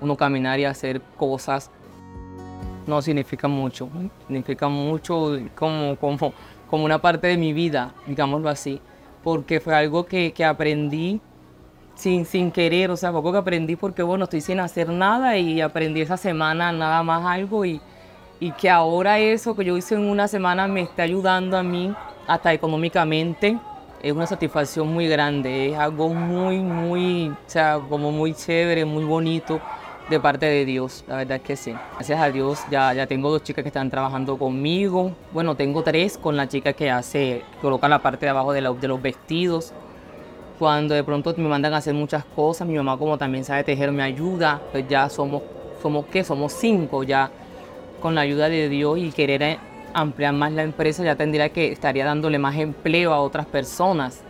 uno 0.00 0.16
caminar 0.16 0.58
y 0.58 0.64
hacer 0.64 1.00
cosas 1.16 1.70
no 2.86 3.02
significa 3.02 3.48
mucho, 3.48 3.88
significa 4.26 4.68
mucho 4.68 5.38
como, 5.54 5.96
como, 5.96 6.32
como 6.70 6.84
una 6.84 7.00
parte 7.00 7.26
de 7.28 7.36
mi 7.36 7.52
vida, 7.52 7.94
digámoslo 8.06 8.48
así. 8.48 8.80
porque 9.22 9.60
fue 9.60 9.74
algo 9.74 10.06
que, 10.06 10.32
que 10.32 10.44
aprendí 10.44 11.20
sin, 11.96 12.24
sin 12.26 12.52
querer, 12.52 12.90
o 12.90 12.96
sea, 12.96 13.12
poco 13.12 13.32
que 13.32 13.38
aprendí 13.38 13.76
porque, 13.76 14.02
bueno, 14.02 14.24
estoy 14.24 14.40
sin 14.40 14.60
hacer 14.60 14.88
nada 14.90 15.36
y 15.38 15.60
aprendí 15.60 16.00
esa 16.00 16.16
semana 16.16 16.72
nada 16.72 17.02
más 17.02 17.24
algo 17.26 17.64
y, 17.64 17.80
y 18.40 18.52
que 18.52 18.70
ahora 18.70 19.18
eso 19.18 19.56
que 19.56 19.64
yo 19.64 19.76
hice 19.76 19.94
en 19.96 20.02
una 20.02 20.28
semana 20.28 20.68
me 20.68 20.82
está 20.82 21.02
ayudando 21.02 21.56
a 21.56 21.62
mí 21.62 21.92
hasta 22.26 22.52
económicamente. 22.52 23.58
Es 24.02 24.12
una 24.12 24.26
satisfacción 24.26 24.88
muy 24.92 25.08
grande, 25.08 25.70
es 25.70 25.78
algo 25.78 26.10
muy, 26.10 26.58
muy, 26.60 27.30
o 27.30 27.36
sea, 27.46 27.80
como 27.88 28.12
muy 28.12 28.34
chévere, 28.34 28.84
muy 28.84 29.04
bonito 29.04 29.60
de 30.08 30.20
parte 30.20 30.46
de 30.46 30.64
Dios, 30.64 31.04
la 31.08 31.16
verdad 31.16 31.38
es 31.38 31.42
que 31.42 31.56
sí. 31.56 31.74
Gracias 31.94 32.20
a 32.20 32.30
Dios 32.30 32.60
ya, 32.70 32.92
ya 32.94 33.06
tengo 33.06 33.30
dos 33.30 33.42
chicas 33.42 33.62
que 33.62 33.68
están 33.68 33.90
trabajando 33.90 34.38
conmigo. 34.38 35.12
Bueno, 35.32 35.56
tengo 35.56 35.82
tres 35.82 36.16
con 36.16 36.36
la 36.36 36.48
chica 36.48 36.72
que 36.72 36.90
hace, 36.90 37.42
coloca 37.60 37.88
la 37.88 38.00
parte 38.00 38.26
de 38.26 38.30
abajo 38.30 38.52
de, 38.52 38.60
de 38.60 38.88
los 38.88 39.02
vestidos. 39.02 39.72
Cuando 40.58 40.94
de 40.94 41.04
pronto 41.04 41.34
me 41.36 41.48
mandan 41.48 41.74
a 41.74 41.78
hacer 41.78 41.92
muchas 41.92 42.24
cosas, 42.24 42.66
mi 42.66 42.76
mamá 42.76 42.96
como 42.96 43.18
también 43.18 43.44
sabe 43.44 43.64
tejer 43.64 43.92
me 43.92 44.02
ayuda, 44.02 44.62
pues 44.72 44.88
ya 44.88 45.08
somos, 45.08 45.42
somos 45.82 46.06
¿qué? 46.06 46.24
Somos 46.24 46.52
cinco 46.52 47.02
ya 47.02 47.30
con 48.00 48.14
la 48.14 48.22
ayuda 48.22 48.48
de 48.48 48.68
Dios 48.68 48.98
y 48.98 49.10
querer 49.10 49.58
ampliar 49.92 50.32
más 50.32 50.52
la 50.52 50.62
empresa 50.62 51.02
ya 51.02 51.16
tendría 51.16 51.48
que 51.48 51.72
estaría 51.72 52.04
dándole 52.04 52.38
más 52.38 52.56
empleo 52.56 53.12
a 53.12 53.20
otras 53.20 53.46
personas, 53.46 54.22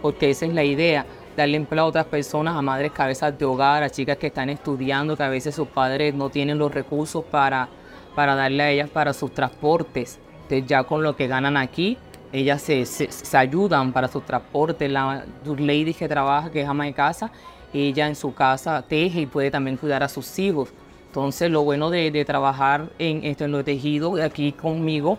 porque 0.00 0.30
esa 0.30 0.46
es 0.46 0.54
la 0.54 0.64
idea 0.64 1.04
darle 1.40 1.56
empleo 1.56 1.84
a 1.84 1.86
otras 1.86 2.06
personas, 2.06 2.56
a 2.56 2.62
madres 2.62 2.92
cabezas 2.92 3.36
de 3.38 3.44
hogar, 3.44 3.82
a 3.82 3.90
chicas 3.90 4.16
que 4.16 4.28
están 4.28 4.50
estudiando, 4.50 5.16
que 5.16 5.22
a 5.22 5.28
veces 5.28 5.54
sus 5.54 5.68
padres 5.68 6.14
no 6.14 6.30
tienen 6.30 6.58
los 6.58 6.72
recursos 6.72 7.24
para, 7.24 7.68
para 8.14 8.34
darle 8.34 8.62
a 8.62 8.70
ellas 8.70 8.90
para 8.90 9.12
sus 9.12 9.32
transportes. 9.32 10.18
Entonces 10.42 10.66
ya 10.66 10.84
con 10.84 11.02
lo 11.02 11.16
que 11.16 11.26
ganan 11.26 11.56
aquí, 11.56 11.98
ellas 12.32 12.62
se, 12.62 12.86
se, 12.86 13.36
ayudan 13.36 13.92
para 13.92 14.08
sus 14.08 14.24
transportes. 14.24 14.90
La 14.90 15.24
lady 15.44 15.94
que 15.94 16.08
trabaja, 16.08 16.50
que 16.50 16.62
es 16.62 16.68
ama 16.68 16.84
de 16.84 16.92
casa, 16.92 17.32
ella 17.72 18.06
en 18.06 18.16
su 18.16 18.34
casa 18.34 18.82
teje 18.82 19.22
y 19.22 19.26
puede 19.26 19.50
también 19.50 19.76
cuidar 19.76 20.02
a 20.02 20.08
sus 20.08 20.38
hijos. 20.38 20.72
Entonces 21.06 21.50
lo 21.50 21.64
bueno 21.64 21.90
de, 21.90 22.10
de 22.10 22.24
trabajar 22.24 22.88
en, 22.98 23.24
esto, 23.24 23.44
en 23.44 23.52
lo 23.52 23.64
tejido 23.64 24.22
aquí 24.22 24.52
conmigo 24.52 25.18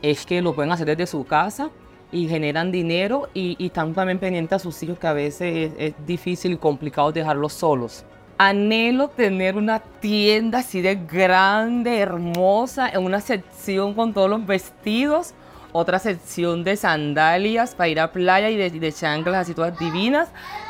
es 0.00 0.24
que 0.24 0.40
lo 0.42 0.54
pueden 0.54 0.72
hacer 0.72 0.86
desde 0.86 1.06
su 1.06 1.24
casa 1.24 1.70
y 2.12 2.28
generan 2.28 2.70
dinero 2.70 3.28
y, 3.34 3.56
y 3.58 3.66
están 3.66 3.94
también 3.94 4.18
pendientes 4.18 4.56
a 4.56 4.58
sus 4.58 4.80
hijos 4.82 4.98
que 4.98 5.06
a 5.06 5.14
veces 5.14 5.72
es, 5.78 5.94
difícil 6.06 6.52
y 6.52 6.56
complicado 6.58 7.10
dejarlos 7.10 7.54
solos. 7.54 8.04
Anhelo 8.36 9.08
tener 9.08 9.56
una 9.56 9.80
tienda 9.80 10.58
así 10.58 10.82
de 10.82 10.94
grande, 10.94 11.98
hermosa, 11.98 12.88
en 12.90 13.04
una 13.04 13.20
sección 13.20 13.94
con 13.94 14.12
todos 14.12 14.28
los 14.28 14.44
vestidos, 14.44 15.32
otra 15.72 15.98
sección 15.98 16.64
de 16.64 16.76
sandalias 16.76 17.74
para 17.74 17.88
ir 17.88 18.00
a 18.00 18.12
playa 18.12 18.50
y 18.50 18.56
de, 18.56 18.70
de 18.70 18.92
chanclas 18.92 19.36
así 19.36 19.54
todas 19.54 19.78
divinas 19.78 20.28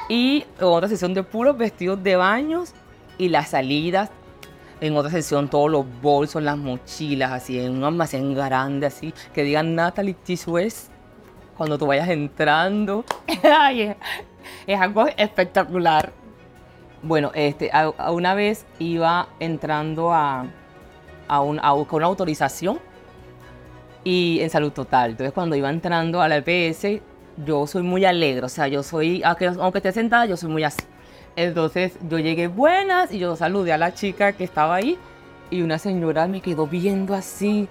y 0.08 0.44
otra 0.60 0.88
sección 0.88 1.12
de 1.12 1.24
puros 1.24 1.58
vestidos 1.58 2.02
de 2.02 2.14
baños 2.14 2.72
y 3.18 3.28
las 3.28 3.50
salidas 3.50 4.10
en 4.80 4.96
otra 4.96 5.10
sección 5.10 5.48
todos 5.48 5.70
los 5.70 5.86
bolsos, 6.00 6.42
las 6.42 6.58
mochilas, 6.58 7.32
así 7.32 7.58
en 7.58 7.72
un 7.78 7.84
almacén 7.84 8.34
grande, 8.34 8.86
así 8.86 9.14
que 9.32 9.44
digan 9.44 9.74
Natalie 9.74 10.14
Tissues 10.14 10.91
cuando 11.62 11.78
tú 11.78 11.86
vayas 11.86 12.08
entrando. 12.08 13.04
es 14.66 14.80
algo 14.80 15.06
espectacular. 15.16 16.12
Bueno, 17.04 17.30
este, 17.36 17.70
a, 17.72 18.10
una 18.10 18.34
vez 18.34 18.66
iba 18.80 19.28
entrando 19.38 20.12
a, 20.12 20.46
a, 21.28 21.40
un, 21.40 21.60
a 21.62 21.70
buscar 21.70 21.98
una 21.98 22.06
autorización 22.06 22.80
y 24.02 24.40
en 24.40 24.50
salud 24.50 24.72
total. 24.72 25.12
Entonces 25.12 25.32
cuando 25.32 25.54
iba 25.54 25.70
entrando 25.70 26.20
a 26.20 26.26
la 26.26 26.38
EPS, 26.44 27.00
yo 27.46 27.68
soy 27.68 27.84
muy 27.84 28.04
alegre, 28.04 28.44
o 28.44 28.48
sea, 28.48 28.66
yo 28.66 28.82
soy, 28.82 29.22
aunque, 29.22 29.46
aunque 29.46 29.78
esté 29.78 29.92
sentada, 29.92 30.26
yo 30.26 30.36
soy 30.36 30.50
muy 30.50 30.64
así. 30.64 30.82
Entonces 31.36 31.92
yo 32.10 32.18
llegué 32.18 32.48
buenas 32.48 33.12
y 33.12 33.20
yo 33.20 33.36
saludé 33.36 33.72
a 33.72 33.78
la 33.78 33.94
chica 33.94 34.32
que 34.32 34.42
estaba 34.42 34.74
ahí 34.74 34.98
y 35.48 35.62
una 35.62 35.78
señora 35.78 36.26
me 36.26 36.40
quedó 36.40 36.66
viendo 36.66 37.14
así 37.14 37.68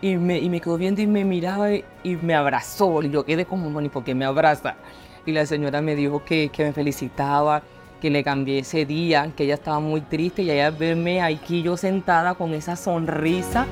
y, 0.00 0.16
me, 0.16 0.38
y 0.38 0.48
me 0.48 0.60
quedó 0.60 0.76
viendo 0.76 1.00
y 1.00 1.06
me 1.06 1.24
miraba 1.24 1.72
y, 1.72 1.84
me 2.22 2.34
abrazó. 2.34 3.02
Y 3.02 3.10
yo 3.10 3.24
quedé 3.24 3.44
como, 3.44 3.68
bueno, 3.70 3.86
¿y 3.86 3.88
por 3.88 4.04
qué 4.04 4.14
me 4.14 4.24
abraza? 4.24 4.76
Y 5.24 5.32
la 5.32 5.44
señora 5.44 5.80
me 5.80 5.96
dijo 5.96 6.24
que, 6.24 6.50
que 6.50 6.64
me 6.64 6.72
felicitaba, 6.72 7.62
que 8.00 8.10
le 8.10 8.22
cambié 8.22 8.60
ese 8.60 8.86
día, 8.86 9.32
que 9.36 9.44
ella 9.44 9.54
estaba 9.54 9.80
muy 9.80 10.02
triste 10.02 10.42
y 10.42 10.50
ella 10.50 10.70
verme 10.70 11.20
aquí 11.20 11.62
yo 11.62 11.76
sentada 11.76 12.34
con 12.34 12.54
esa 12.54 12.76
sonrisa, 12.76 13.66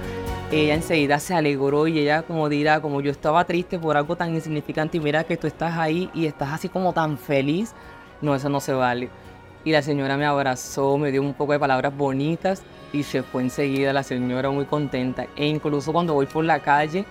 ella 0.50 0.74
enseguida 0.74 1.20
se 1.20 1.34
alegró 1.34 1.86
y 1.86 2.00
ella 2.00 2.22
como 2.22 2.48
dirá, 2.48 2.80
como 2.80 3.00
yo 3.00 3.10
estaba 3.10 3.44
triste 3.44 3.78
por 3.78 3.96
algo 3.96 4.16
tan 4.16 4.34
insignificante 4.34 4.96
y 4.96 5.00
mira 5.00 5.24
que 5.24 5.36
tú 5.36 5.46
estás 5.46 5.78
ahí 5.78 6.10
y 6.14 6.26
estás 6.26 6.52
así 6.52 6.68
como 6.68 6.92
tan 6.92 7.18
feliz, 7.18 7.72
no, 8.20 8.34
eso 8.34 8.48
no 8.48 8.60
se 8.60 8.72
vale. 8.72 9.10
Y 9.64 9.72
la 9.72 9.80
señora 9.80 10.16
me 10.16 10.26
abrazó, 10.26 10.98
me 10.98 11.10
dio 11.10 11.22
un 11.22 11.32
poco 11.32 11.52
de 11.52 11.58
palabras 11.58 11.96
bonitas 11.96 12.62
y 12.92 13.02
se 13.02 13.22
fue 13.22 13.42
enseguida 13.42 13.92
la 13.94 14.02
señora 14.02 14.50
muy 14.50 14.66
contenta. 14.66 15.26
E 15.36 15.46
incluso 15.46 15.90
cuando 15.92 16.12
voy 16.12 16.26
por 16.26 16.44
la 16.44 16.60
calle, 16.60 17.06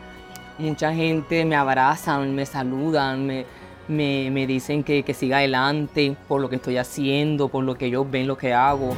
mucha 0.60 0.94
gente 0.94 1.46
me 1.46 1.56
abraza, 1.56 2.20
me 2.20 2.46
saludan, 2.46 3.26
me, 3.26 3.46
me, 3.88 4.48
dicen 4.48 4.84
que, 4.84 5.04
que, 5.04 5.14
siga 5.16 5.38
adelante 5.38 6.16
por 6.28 6.42
lo 6.42 6.50
que 6.50 6.58
estoy 6.58 6.78
haciendo, 6.78 7.50
por 7.50 7.64
lo 7.64 7.76
que 7.76 7.88
ellos 7.88 8.10
ven 8.10 8.28
lo 8.28 8.38
que 8.38 8.54
hago. 8.54 8.96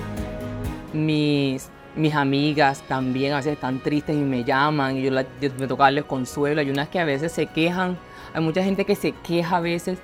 Mis, 0.92 1.70
mis 1.96 2.14
amigas 2.14 2.82
también 2.88 3.34
a 3.34 3.38
veces 3.38 3.54
están 3.54 3.80
tristes 3.80 4.16
y 4.16 4.20
me 4.20 4.44
llaman 4.44 4.98
y 4.98 5.04
yo, 5.04 5.12
me 5.12 5.68
toca 5.68 5.86
darles 5.86 6.04
consuelo. 6.04 6.60
Hay 6.60 6.70
unas 6.70 6.90
que 6.90 7.00
a 7.00 7.06
veces 7.06 7.32
se 7.32 7.46
quejan, 7.48 7.98
hay 8.34 8.44
mucha 8.44 8.64
gente 8.64 8.86
que 8.86 8.96
se 8.96 9.14
queja 9.14 9.58
a 9.58 9.62
veces 9.62 9.98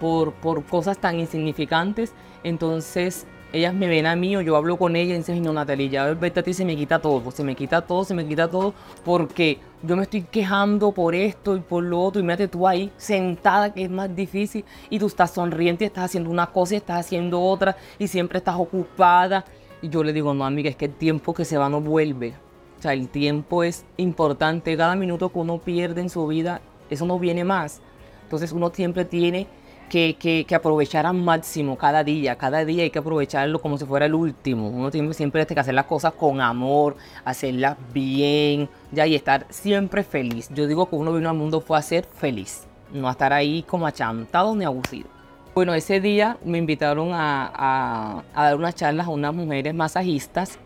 por, 0.00 0.32
por 0.32 0.64
cosas 0.64 0.98
tan 0.98 1.18
insignificantes. 1.18 2.12
Entonces 2.44 3.26
ellas 3.52 3.72
me 3.72 3.88
ven 3.88 4.06
a 4.06 4.14
mí 4.14 4.36
o 4.36 4.40
yo 4.42 4.56
hablo 4.56 4.76
con 4.76 4.94
ellas 4.94 5.14
y 5.14 5.18
dicen, 5.18 5.42
no, 5.42 5.52
Natalia, 5.52 5.88
ya 5.88 6.14
vete 6.14 6.40
a 6.40 6.42
ti 6.42 6.52
se 6.52 6.64
me 6.64 6.76
quita 6.76 6.98
todo, 6.98 7.30
se 7.30 7.42
me 7.44 7.54
quita 7.54 7.80
todo, 7.80 8.04
se 8.04 8.14
me 8.14 8.26
quita 8.26 8.48
todo, 8.48 8.74
porque 9.04 9.58
yo 9.82 9.96
me 9.96 10.02
estoy 10.02 10.22
quejando 10.22 10.92
por 10.92 11.14
esto 11.14 11.56
y 11.56 11.60
por 11.60 11.82
lo 11.82 12.00
otro, 12.00 12.20
y 12.20 12.24
mírate 12.24 12.48
tú 12.48 12.66
ahí 12.66 12.92
sentada, 12.96 13.72
que 13.72 13.84
es 13.84 13.90
más 13.90 14.14
difícil, 14.14 14.64
y 14.90 14.98
tú 14.98 15.06
estás 15.06 15.30
sonriente 15.30 15.86
estás 15.86 16.04
haciendo 16.04 16.30
una 16.30 16.48
cosa 16.48 16.74
y 16.74 16.76
estás 16.76 17.06
haciendo 17.06 17.40
otra, 17.40 17.76
y 17.98 18.08
siempre 18.08 18.38
estás 18.38 18.56
ocupada. 18.58 19.44
Y 19.80 19.88
yo 19.88 20.02
le 20.02 20.12
digo, 20.12 20.34
no, 20.34 20.44
amiga, 20.44 20.68
es 20.68 20.76
que 20.76 20.86
el 20.86 20.94
tiempo 20.94 21.32
que 21.32 21.44
se 21.44 21.56
va 21.56 21.68
no 21.68 21.80
vuelve. 21.80 22.34
O 22.78 22.82
sea, 22.82 22.92
el 22.92 23.08
tiempo 23.08 23.64
es 23.64 23.84
importante, 23.96 24.76
cada 24.76 24.94
minuto 24.94 25.30
que 25.30 25.38
uno 25.38 25.58
pierde 25.58 26.00
en 26.00 26.10
su 26.10 26.26
vida, 26.26 26.60
eso 26.90 27.06
no 27.06 27.18
viene 27.18 27.44
más. 27.44 27.80
Entonces 28.24 28.52
uno 28.52 28.70
siempre 28.74 29.04
tiene 29.04 29.46
que, 29.88 30.16
que, 30.18 30.44
que, 30.46 30.54
aprovechar 30.54 31.06
al 31.06 31.14
máximo 31.14 31.76
cada 31.76 32.04
día. 32.04 32.36
Cada 32.36 32.64
día 32.64 32.82
hay 32.82 32.90
que 32.90 32.98
aprovecharlo 32.98 33.60
como 33.60 33.78
si 33.78 33.84
fuera 33.84 34.06
el 34.06 34.14
último. 34.14 34.68
Uno 34.68 34.90
tiene 34.90 35.12
siempre 35.14 35.46
que 35.46 35.58
hacer 35.58 35.74
las 35.74 35.86
cosas 35.86 36.12
con 36.12 36.40
amor, 36.40 36.96
hacerlas 37.24 37.76
bien, 37.92 38.68
ya 38.92 39.06
y 39.06 39.14
estar 39.14 39.46
siempre 39.50 40.02
feliz. 40.02 40.48
Yo 40.54 40.66
digo 40.66 40.88
que 40.88 40.96
uno 40.96 41.12
vino 41.12 41.30
al 41.30 41.36
mundo 41.36 41.60
fue 41.60 41.78
a 41.78 41.82
ser 41.82 42.04
feliz, 42.04 42.66
no 42.92 43.08
a 43.08 43.12
estar 43.12 43.32
ahí 43.32 43.62
como 43.62 43.86
achantado 43.86 44.54
ni 44.54 44.64
abusivo. 44.64 45.08
Bueno, 45.54 45.74
ese 45.74 46.00
día 46.00 46.38
me 46.44 46.58
invitaron 46.58 47.12
a, 47.12 47.50
a, 47.52 48.22
a 48.34 48.44
dar 48.44 48.56
unas 48.56 48.74
charlas 48.74 49.06
a 49.06 49.10
unas 49.10 49.34
mujeres 49.34 49.74
masajistas, 49.74 50.58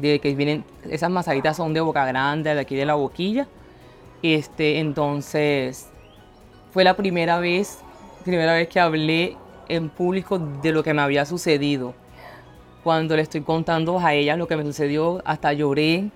de 0.00 0.18
que 0.18 0.34
vienen, 0.34 0.64
esas 0.88 1.10
masajitas 1.10 1.56
son 1.56 1.72
de 1.72 1.80
boca 1.80 2.04
grande, 2.04 2.54
de 2.54 2.60
aquí 2.60 2.74
de 2.74 2.86
la 2.86 2.94
boquilla. 2.94 3.46
Este, 4.22 4.78
entonces, 4.78 5.88
fue 6.72 6.84
la 6.84 6.96
primera 6.96 7.38
vez 7.38 7.78
primera 8.24 8.54
vez 8.54 8.68
que 8.68 8.80
hablé 8.80 9.36
en 9.68 9.88
público 9.90 10.38
de 10.38 10.72
lo 10.72 10.82
que 10.82 10.94
me 10.94 11.02
había 11.02 11.24
sucedido. 11.24 11.94
Cuando 12.82 13.16
le 13.16 13.22
estoy 13.22 13.42
contando 13.42 13.98
a 13.98 14.14
ella 14.14 14.36
lo 14.36 14.48
que 14.48 14.56
me 14.56 14.64
sucedió, 14.64 15.22
hasta 15.24 15.52
lloré. 15.52 16.10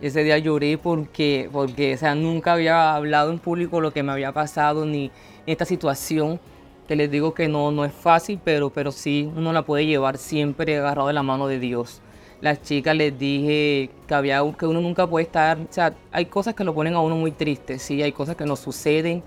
Ese 0.00 0.22
día 0.22 0.38
lloré 0.38 0.78
porque, 0.78 1.48
porque 1.52 1.94
o 1.94 1.98
sea, 1.98 2.14
nunca 2.14 2.52
había 2.52 2.94
hablado 2.94 3.30
en 3.30 3.38
público 3.38 3.80
lo 3.80 3.92
que 3.92 4.02
me 4.02 4.12
había 4.12 4.32
pasado 4.32 4.84
ni 4.86 5.10
esta 5.46 5.64
situación. 5.64 6.40
Que 6.86 6.96
les 6.96 7.10
digo 7.10 7.34
que 7.34 7.48
no, 7.48 7.70
no 7.70 7.84
es 7.84 7.92
fácil, 7.92 8.40
pero, 8.42 8.70
pero 8.70 8.92
sí 8.92 9.30
uno 9.36 9.52
la 9.52 9.62
puede 9.62 9.86
llevar 9.86 10.16
siempre 10.16 10.78
agarrado 10.78 11.08
de 11.08 11.14
la 11.14 11.22
mano 11.22 11.46
de 11.46 11.58
Dios. 11.58 12.00
Las 12.40 12.62
chicas 12.62 12.96
les 12.96 13.18
dije 13.18 13.90
que, 14.06 14.14
había, 14.14 14.40
que 14.58 14.66
uno 14.66 14.80
nunca 14.80 15.06
puede 15.06 15.24
estar, 15.24 15.58
o 15.58 15.66
sea, 15.70 15.94
hay 16.12 16.26
cosas 16.26 16.54
que 16.54 16.62
lo 16.62 16.72
ponen 16.72 16.94
a 16.94 17.00
uno 17.00 17.16
muy 17.16 17.32
triste, 17.32 17.80
sí, 17.80 18.00
hay 18.00 18.12
cosas 18.12 18.36
que 18.36 18.44
nos 18.44 18.60
suceden, 18.60 19.24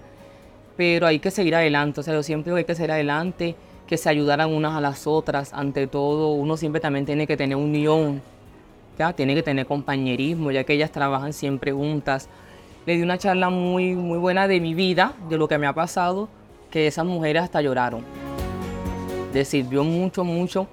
pero 0.78 1.08
hay 1.08 1.20
que 1.20 1.32
seguir 1.32 1.56
adelante, 1.56 2.00
o 2.00 2.04
sea, 2.04 2.14
yo 2.14 2.24
siempre 2.24 2.54
hay 2.54 2.64
que 2.64 2.76
seguir 2.76 2.92
adelante, 2.92 3.56
que 3.88 3.98
se 3.98 4.10
ayudaran 4.10 4.50
unas 4.54 4.74
a 4.74 4.82
las 4.82 5.06
otras, 5.06 5.54
ante 5.54 5.86
todo, 5.88 6.32
uno 6.34 6.56
siempre 6.56 6.80
también 6.80 7.06
tiene 7.06 7.28
que 7.28 7.36
tener 7.36 7.58
unión, 7.58 8.22
ya, 8.98 9.14
tiene 9.14 9.36
que 9.36 9.44
tener 9.44 9.66
compañerismo, 9.66 10.52
ya 10.52 10.64
que 10.64 10.74
ellas 10.74 10.92
trabajan 10.92 11.34
siempre 11.34 11.72
juntas. 11.72 12.30
Le 12.86 12.96
di 12.96 13.02
una 13.02 13.18
charla 13.18 13.50
muy, 13.50 13.96
muy 13.96 14.18
buena 14.18 14.48
de 14.48 14.60
mi 14.60 14.74
vida, 14.74 15.14
de 15.30 15.38
lo 15.38 15.48
que 15.48 15.58
me 15.58 15.68
ha 15.68 15.74
pasado, 15.74 16.30
que 16.70 16.88
esas 16.88 17.06
mujeres 17.06 17.44
hasta 17.44 17.62
lloraron. 17.62 18.04
Les 19.34 19.48
sirvió 19.48 19.84
mucho, 19.84 20.24
mucho 20.24 20.68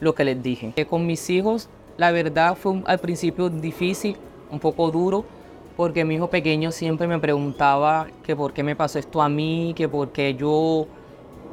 lo 0.00 0.14
que 0.14 0.24
les 0.24 0.42
dije. 0.42 0.72
Con 0.88 1.06
mis 1.06 1.28
hijos, 1.30 1.68
la 1.96 2.10
verdad 2.10 2.56
fue 2.56 2.82
al 2.86 2.98
principio 2.98 3.48
difícil, 3.48 4.16
un 4.50 4.60
poco 4.60 4.90
duro, 4.90 5.24
porque 5.78 6.04
mi 6.04 6.16
hijo 6.16 6.28
pequeño 6.28 6.72
siempre 6.72 7.06
me 7.06 7.20
preguntaba 7.20 8.08
que 8.24 8.34
por 8.34 8.52
qué 8.52 8.64
me 8.64 8.74
pasó 8.74 8.98
esto 8.98 9.22
a 9.22 9.28
mí, 9.28 9.74
que 9.76 9.88
por 9.88 10.10
qué 10.10 10.34
yo, 10.34 10.88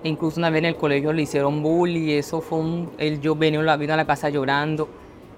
incluso 0.03 0.39
una 0.39 0.49
vez 0.49 0.63
en 0.63 0.65
el 0.65 0.75
colegio 0.77 1.13
le 1.13 1.21
hicieron 1.21 1.61
bullying, 1.61 2.09
eso 2.09 2.41
fue 2.41 2.57
un, 2.57 2.89
él, 2.97 3.21
yo 3.21 3.35
venía 3.35 3.59
a 3.59 3.63
la, 3.63 3.73
a 3.73 3.97
la 3.97 4.05
casa 4.07 4.29
llorando, 4.29 4.89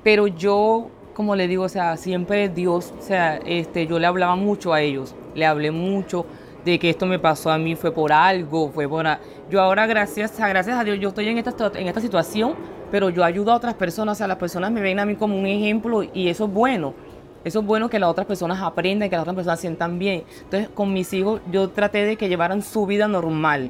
pero 0.06 0.28
yo, 0.28 0.88
como 1.14 1.36
le 1.36 1.50
digo, 1.50 1.66
o 1.66 1.70
sea, 1.70 1.98
siempre 1.98 2.48
Dios, 2.48 2.94
o 2.98 3.02
sea, 3.02 3.36
este, 3.46 3.88
yo 3.88 4.00
le 4.00 4.08
hablaba 4.08 4.38
mucho 4.38 4.72
a 4.72 4.80
ellos, 4.80 5.16
le 5.36 5.46
hablé 5.46 5.72
mucho 5.72 6.26
de 6.64 6.80
que 6.80 6.90
esto 6.90 7.06
me 7.06 7.20
pasó 7.20 7.52
a 7.52 7.58
mí, 7.58 7.76
fue 7.76 7.92
por 7.92 8.14
algo, 8.14 8.70
fue 8.70 8.88
por... 8.88 9.06
Yo 9.50 9.60
ahora, 9.60 9.86
gracias, 9.86 10.40
gracias 10.40 10.80
a 10.80 10.86
Dios, 10.86 10.98
yo 10.98 11.10
estoy 11.10 11.28
en 11.28 11.38
esta, 11.38 11.72
en 11.76 11.90
esta 11.90 12.00
situación, 12.00 12.56
pero 12.90 13.10
yo 13.10 13.26
ayudo 13.26 13.52
a 13.52 13.56
otras 13.56 13.74
personas, 13.74 14.16
o 14.16 14.18
sea, 14.20 14.28
las 14.28 14.38
personas 14.38 14.72
me 14.72 14.80
ven 14.80 14.98
a 14.98 15.06
mí 15.06 15.16
como 15.16 15.38
un 15.38 15.46
ejemplo 15.46 16.04
y 16.04 16.30
eso 16.30 16.46
es 16.46 16.54
bueno 16.54 16.94
eso 17.48 17.60
es 17.60 17.66
bueno 17.66 17.90
que 17.90 18.00
las 18.00 18.10
otras 18.10 18.28
personas 18.28 18.62
aprendan, 18.62 19.10
que 19.10 19.16
las 19.16 19.24
otras 19.24 19.36
personas 19.36 19.60
sientan 19.60 19.98
bien. 19.98 20.24
Entonces, 20.44 20.70
con 20.70 20.94
mis 20.94 21.12
hijos, 21.14 21.42
yo 21.52 21.70
traté 21.70 22.06
de 22.06 22.18
que 22.18 22.30
llevaran 22.30 22.62
su 22.62 22.86
vida 22.86 23.08
normal. 23.08 23.70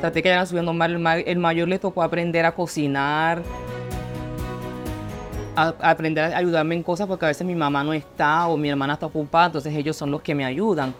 Traté 0.00 0.16
de 0.16 0.22
que 0.22 0.28
llevaran 0.28 0.46
su 0.46 0.54
vida 0.54 0.62
normal. 0.62 1.24
El, 1.26 1.38
mayor 1.38 1.68
le 1.68 1.78
tocó 1.78 2.02
aprender 2.02 2.46
a 2.46 2.52
cocinar, 2.52 3.42
a, 5.56 5.74
aprender 5.80 6.32
a 6.32 6.38
ayudarme 6.38 6.76
en 6.76 6.82
cosas 6.82 7.06
porque 7.06 7.24
a 7.24 7.28
veces 7.28 7.46
mi 7.46 7.54
mamá 7.54 7.82
no 7.82 7.92
está 7.92 8.46
o 8.46 8.56
mi 8.56 8.68
hermana 8.68 8.94
está 8.94 9.06
ocupada, 9.06 9.46
entonces 9.46 9.74
ellos 9.74 9.96
son 9.96 10.10
los 10.10 10.22
que 10.22 10.34
me 10.34 10.44
ayudan. 10.44 10.94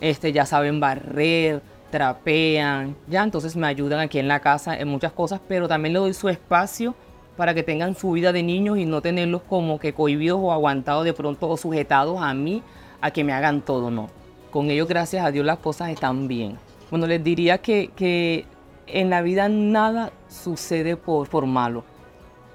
Este, 0.00 0.32
ya 0.32 0.44
saben 0.44 0.80
barrer, 0.80 1.62
trapean, 1.90 2.96
ya 3.06 3.22
entonces 3.22 3.56
me 3.56 3.66
ayudan 3.66 4.00
aquí 4.00 4.18
en 4.18 4.28
la 4.28 4.40
casa 4.40 4.76
en 4.76 4.88
muchas 4.88 5.12
cosas, 5.12 5.40
pero 5.48 5.68
también 5.68 5.92
le 5.94 6.00
doy 6.00 6.12
su 6.12 6.28
espacio 6.28 6.94
para 7.36 7.54
que 7.54 7.62
tengan 7.62 7.94
su 7.94 8.12
vida 8.12 8.32
de 8.32 8.42
niños 8.42 8.78
y 8.78 8.86
no 8.86 9.00
tenerlos 9.00 9.42
como 9.42 9.78
que 9.78 9.92
cohibidos 9.92 10.38
o 10.40 10.52
aguantados 10.52 11.04
de 11.04 11.12
pronto 11.12 11.48
o 11.48 11.56
sujetados 11.56 12.20
a 12.20 12.32
mí 12.34 12.62
a 13.00 13.10
que 13.10 13.24
me 13.24 13.32
hagan 13.32 13.60
todo, 13.60 13.90
no. 13.90 14.08
Con 14.50 14.70
ellos, 14.70 14.88
gracias 14.88 15.24
a 15.24 15.30
Dios, 15.30 15.44
las 15.44 15.58
cosas 15.58 15.90
están 15.90 16.28
bien. 16.28 16.58
Bueno, 16.90 17.06
les 17.06 17.22
diría 17.22 17.58
que, 17.58 17.90
que 17.94 18.46
en 18.86 19.10
la 19.10 19.22
vida 19.22 19.48
nada 19.48 20.12
sucede 20.28 20.96
por, 20.96 21.28
por 21.28 21.46
malo. 21.46 21.84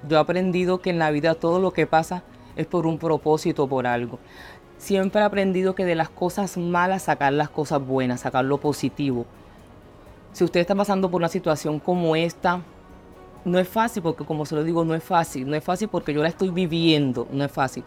Yo 0.08 0.16
he 0.16 0.20
aprendido 0.20 0.80
que 0.80 0.90
en 0.90 0.98
la 0.98 1.10
vida 1.10 1.34
todo 1.34 1.60
lo 1.60 1.72
que 1.72 1.86
pasa 1.86 2.24
es 2.56 2.66
por 2.66 2.86
un 2.86 2.98
propósito, 2.98 3.68
por 3.68 3.86
algo. 3.86 4.18
Siempre 4.78 5.20
he 5.20 5.24
aprendido 5.24 5.76
que 5.76 5.84
de 5.84 5.94
las 5.94 6.08
cosas 6.08 6.56
malas 6.56 7.02
sacar 7.02 7.32
las 7.32 7.50
cosas 7.50 7.86
buenas, 7.86 8.22
sacar 8.22 8.44
lo 8.44 8.58
positivo. 8.58 9.26
Si 10.32 10.42
usted 10.42 10.60
está 10.60 10.74
pasando 10.74 11.10
por 11.10 11.20
una 11.20 11.28
situación 11.28 11.78
como 11.78 12.16
esta, 12.16 12.62
no 13.44 13.58
es 13.58 13.68
fácil 13.68 14.02
porque 14.02 14.24
como 14.24 14.46
se 14.46 14.54
lo 14.54 14.64
digo, 14.64 14.84
no 14.84 14.94
es 14.94 15.02
fácil. 15.02 15.48
No 15.48 15.56
es 15.56 15.64
fácil 15.64 15.88
porque 15.88 16.12
yo 16.14 16.22
la 16.22 16.28
estoy 16.28 16.50
viviendo, 16.50 17.26
no 17.30 17.44
es 17.44 17.52
fácil. 17.52 17.84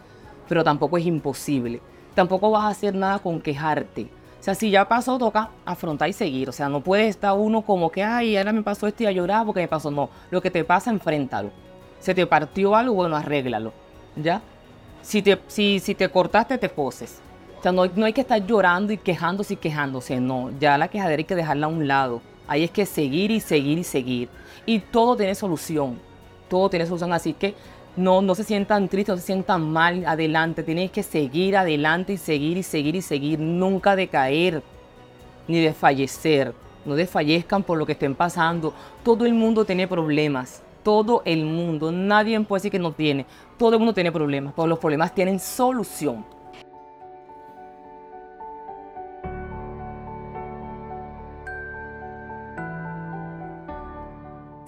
Pero 0.48 0.62
tampoco 0.62 0.98
es 0.98 1.06
imposible. 1.06 1.80
Tampoco 2.14 2.50
vas 2.50 2.64
a 2.64 2.68
hacer 2.68 2.94
nada 2.94 3.18
con 3.18 3.40
quejarte. 3.40 4.08
O 4.40 4.42
sea, 4.46 4.54
si 4.54 4.70
ya 4.70 4.86
pasó, 4.86 5.18
toca 5.18 5.50
afrontar 5.64 6.08
y 6.08 6.12
seguir. 6.12 6.48
O 6.48 6.52
sea, 6.52 6.68
no 6.68 6.80
puede 6.80 7.08
estar 7.08 7.32
uno 7.36 7.62
como 7.62 7.90
que, 7.90 8.02
ay, 8.02 8.36
ahora 8.36 8.52
me 8.52 8.62
pasó 8.62 8.86
esto 8.86 9.02
y 9.02 9.06
a 9.06 9.12
llorar 9.12 9.44
porque 9.44 9.60
me 9.60 9.68
pasó. 9.68 9.90
No, 9.90 10.08
lo 10.30 10.40
que 10.40 10.50
te 10.50 10.62
pasa, 10.62 10.90
enfréntalo. 10.90 11.50
Se 11.98 12.14
te 12.14 12.26
partió 12.26 12.76
algo, 12.76 12.94
bueno, 12.94 13.16
arréglalo. 13.16 13.72
¿Ya? 14.14 14.40
Si 15.02 15.22
te, 15.22 15.40
si, 15.46 15.80
si 15.80 15.94
te 15.94 16.08
cortaste, 16.08 16.58
te 16.58 16.68
poses. 16.68 17.20
O 17.58 17.62
sea, 17.62 17.72
no, 17.72 17.86
no 17.86 18.06
hay 18.06 18.12
que 18.12 18.20
estar 18.20 18.44
llorando 18.44 18.92
y 18.92 18.98
quejándose 18.98 19.54
y 19.54 19.56
quejándose. 19.56 20.20
No, 20.20 20.50
ya 20.60 20.78
la 20.78 20.88
quejadera 20.88 21.20
hay 21.20 21.24
que 21.24 21.34
dejarla 21.34 21.66
a 21.66 21.70
un 21.70 21.88
lado. 21.88 22.20
Ahí 22.48 22.64
es 22.64 22.70
que 22.70 22.86
seguir 22.86 23.30
y 23.30 23.40
seguir 23.40 23.78
y 23.78 23.84
seguir. 23.84 24.28
Y 24.64 24.78
todo 24.78 25.16
tiene 25.16 25.34
solución. 25.34 25.98
Todo 26.48 26.70
tiene 26.70 26.86
solución. 26.86 27.12
Así 27.12 27.32
que 27.32 27.54
no, 27.96 28.22
no 28.22 28.34
se 28.34 28.44
sientan 28.44 28.88
tristes, 28.88 29.14
no 29.14 29.20
se 29.20 29.26
sientan 29.26 29.70
mal. 29.72 30.04
Adelante. 30.06 30.62
Tienes 30.62 30.90
que 30.90 31.02
seguir 31.02 31.56
adelante 31.56 32.14
y 32.14 32.16
seguir 32.16 32.56
y 32.56 32.62
seguir 32.62 32.96
y 32.96 33.02
seguir. 33.02 33.38
Nunca 33.38 33.96
decaer 33.96 34.62
ni 35.48 35.60
desfallecer. 35.60 36.54
No 36.84 36.94
desfallezcan 36.94 37.62
por 37.62 37.78
lo 37.78 37.86
que 37.86 37.92
estén 37.92 38.14
pasando. 38.14 38.72
Todo 39.02 39.26
el 39.26 39.34
mundo 39.34 39.64
tiene 39.64 39.88
problemas. 39.88 40.62
Todo 40.82 41.22
el 41.24 41.44
mundo. 41.44 41.90
Nadie 41.90 42.38
puede 42.40 42.60
decir 42.60 42.70
que 42.70 42.78
no 42.78 42.92
tiene. 42.92 43.26
Todo 43.58 43.72
el 43.72 43.78
mundo 43.78 43.92
tiene 43.92 44.12
problemas. 44.12 44.54
Todos 44.54 44.68
los 44.68 44.78
problemas 44.78 45.12
tienen 45.12 45.40
solución. 45.40 46.35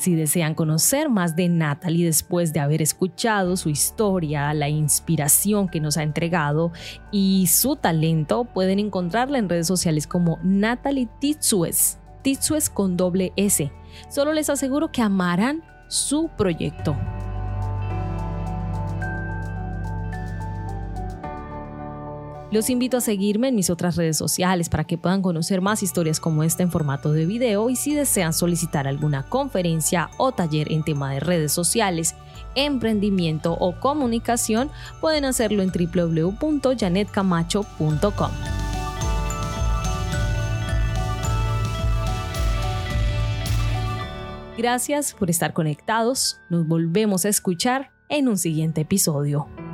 Si 0.09 0.15
desean 0.15 0.55
conocer 0.55 1.11
más 1.11 1.37
de 1.37 1.51
Natalie 1.51 2.07
después 2.07 2.55
de 2.55 2.61
haber 2.61 2.81
escuchado 2.81 3.59
su 3.59 3.69
historia, 3.69 4.55
la 4.55 4.71
inspiración 4.71 5.69
que 5.69 5.81
nos 5.81 5.99
ha 5.99 6.03
entregado 6.03 6.73
y 7.13 7.47
su 7.49 7.77
talento, 7.77 8.45
pueden 8.45 8.79
encontrarla 8.79 9.37
en 9.37 9.51
redes 9.51 9.67
sociales 9.67 10.07
como 10.07 10.39
Natalie 10.43 11.11
Titsues, 11.21 11.99
Titsues 12.23 12.71
con 12.71 12.97
doble 12.97 13.35
S. 13.37 13.71
Solo 14.09 14.33
les 14.33 14.49
aseguro 14.49 14.91
que 14.91 15.03
amarán 15.03 15.63
su 15.89 16.31
proyecto. 16.39 16.97
Los 22.51 22.71
invito 22.71 22.97
a 22.97 23.03
seguirme 23.03 23.49
en 23.49 23.55
mis 23.55 23.69
otras 23.69 23.97
redes 23.97 24.17
sociales 24.17 24.71
para 24.71 24.85
que 24.85 24.97
puedan 24.97 25.21
conocer 25.21 25.61
más 25.61 25.83
historias 25.83 26.19
como 26.19 26.43
esta 26.43 26.63
en 26.63 26.71
formato 26.71 27.13
de 27.13 27.27
video 27.27 27.69
y 27.69 27.77
si 27.77 27.95
desean 27.95 28.33
solicitar 28.33 28.89
alguna 28.89 29.25
conferencia 29.25 30.09
o 30.17 30.33
taller 30.33 30.73
en 30.73 30.83
tema 30.83 31.13
de 31.13 31.21
redes 31.21 31.53
sociales, 31.53 32.15
emprendimiento 32.55 33.53
o 33.53 33.79
comunicación, 33.79 34.71
pueden 35.03 35.27
hacerlo 35.27 35.63
en 35.63 35.71
www.janetcamacho.com. 35.71 38.31
Gracias 44.57 45.13
por 45.13 45.29
estar 45.29 45.53
conectados. 45.53 46.41
Nos 46.49 46.67
volvemos 46.67 47.27
a 47.27 47.29
escuchar 47.29 47.91
en 48.09 48.27
un 48.27 48.39
siguiente 48.39 48.81
episodio. 48.81 49.68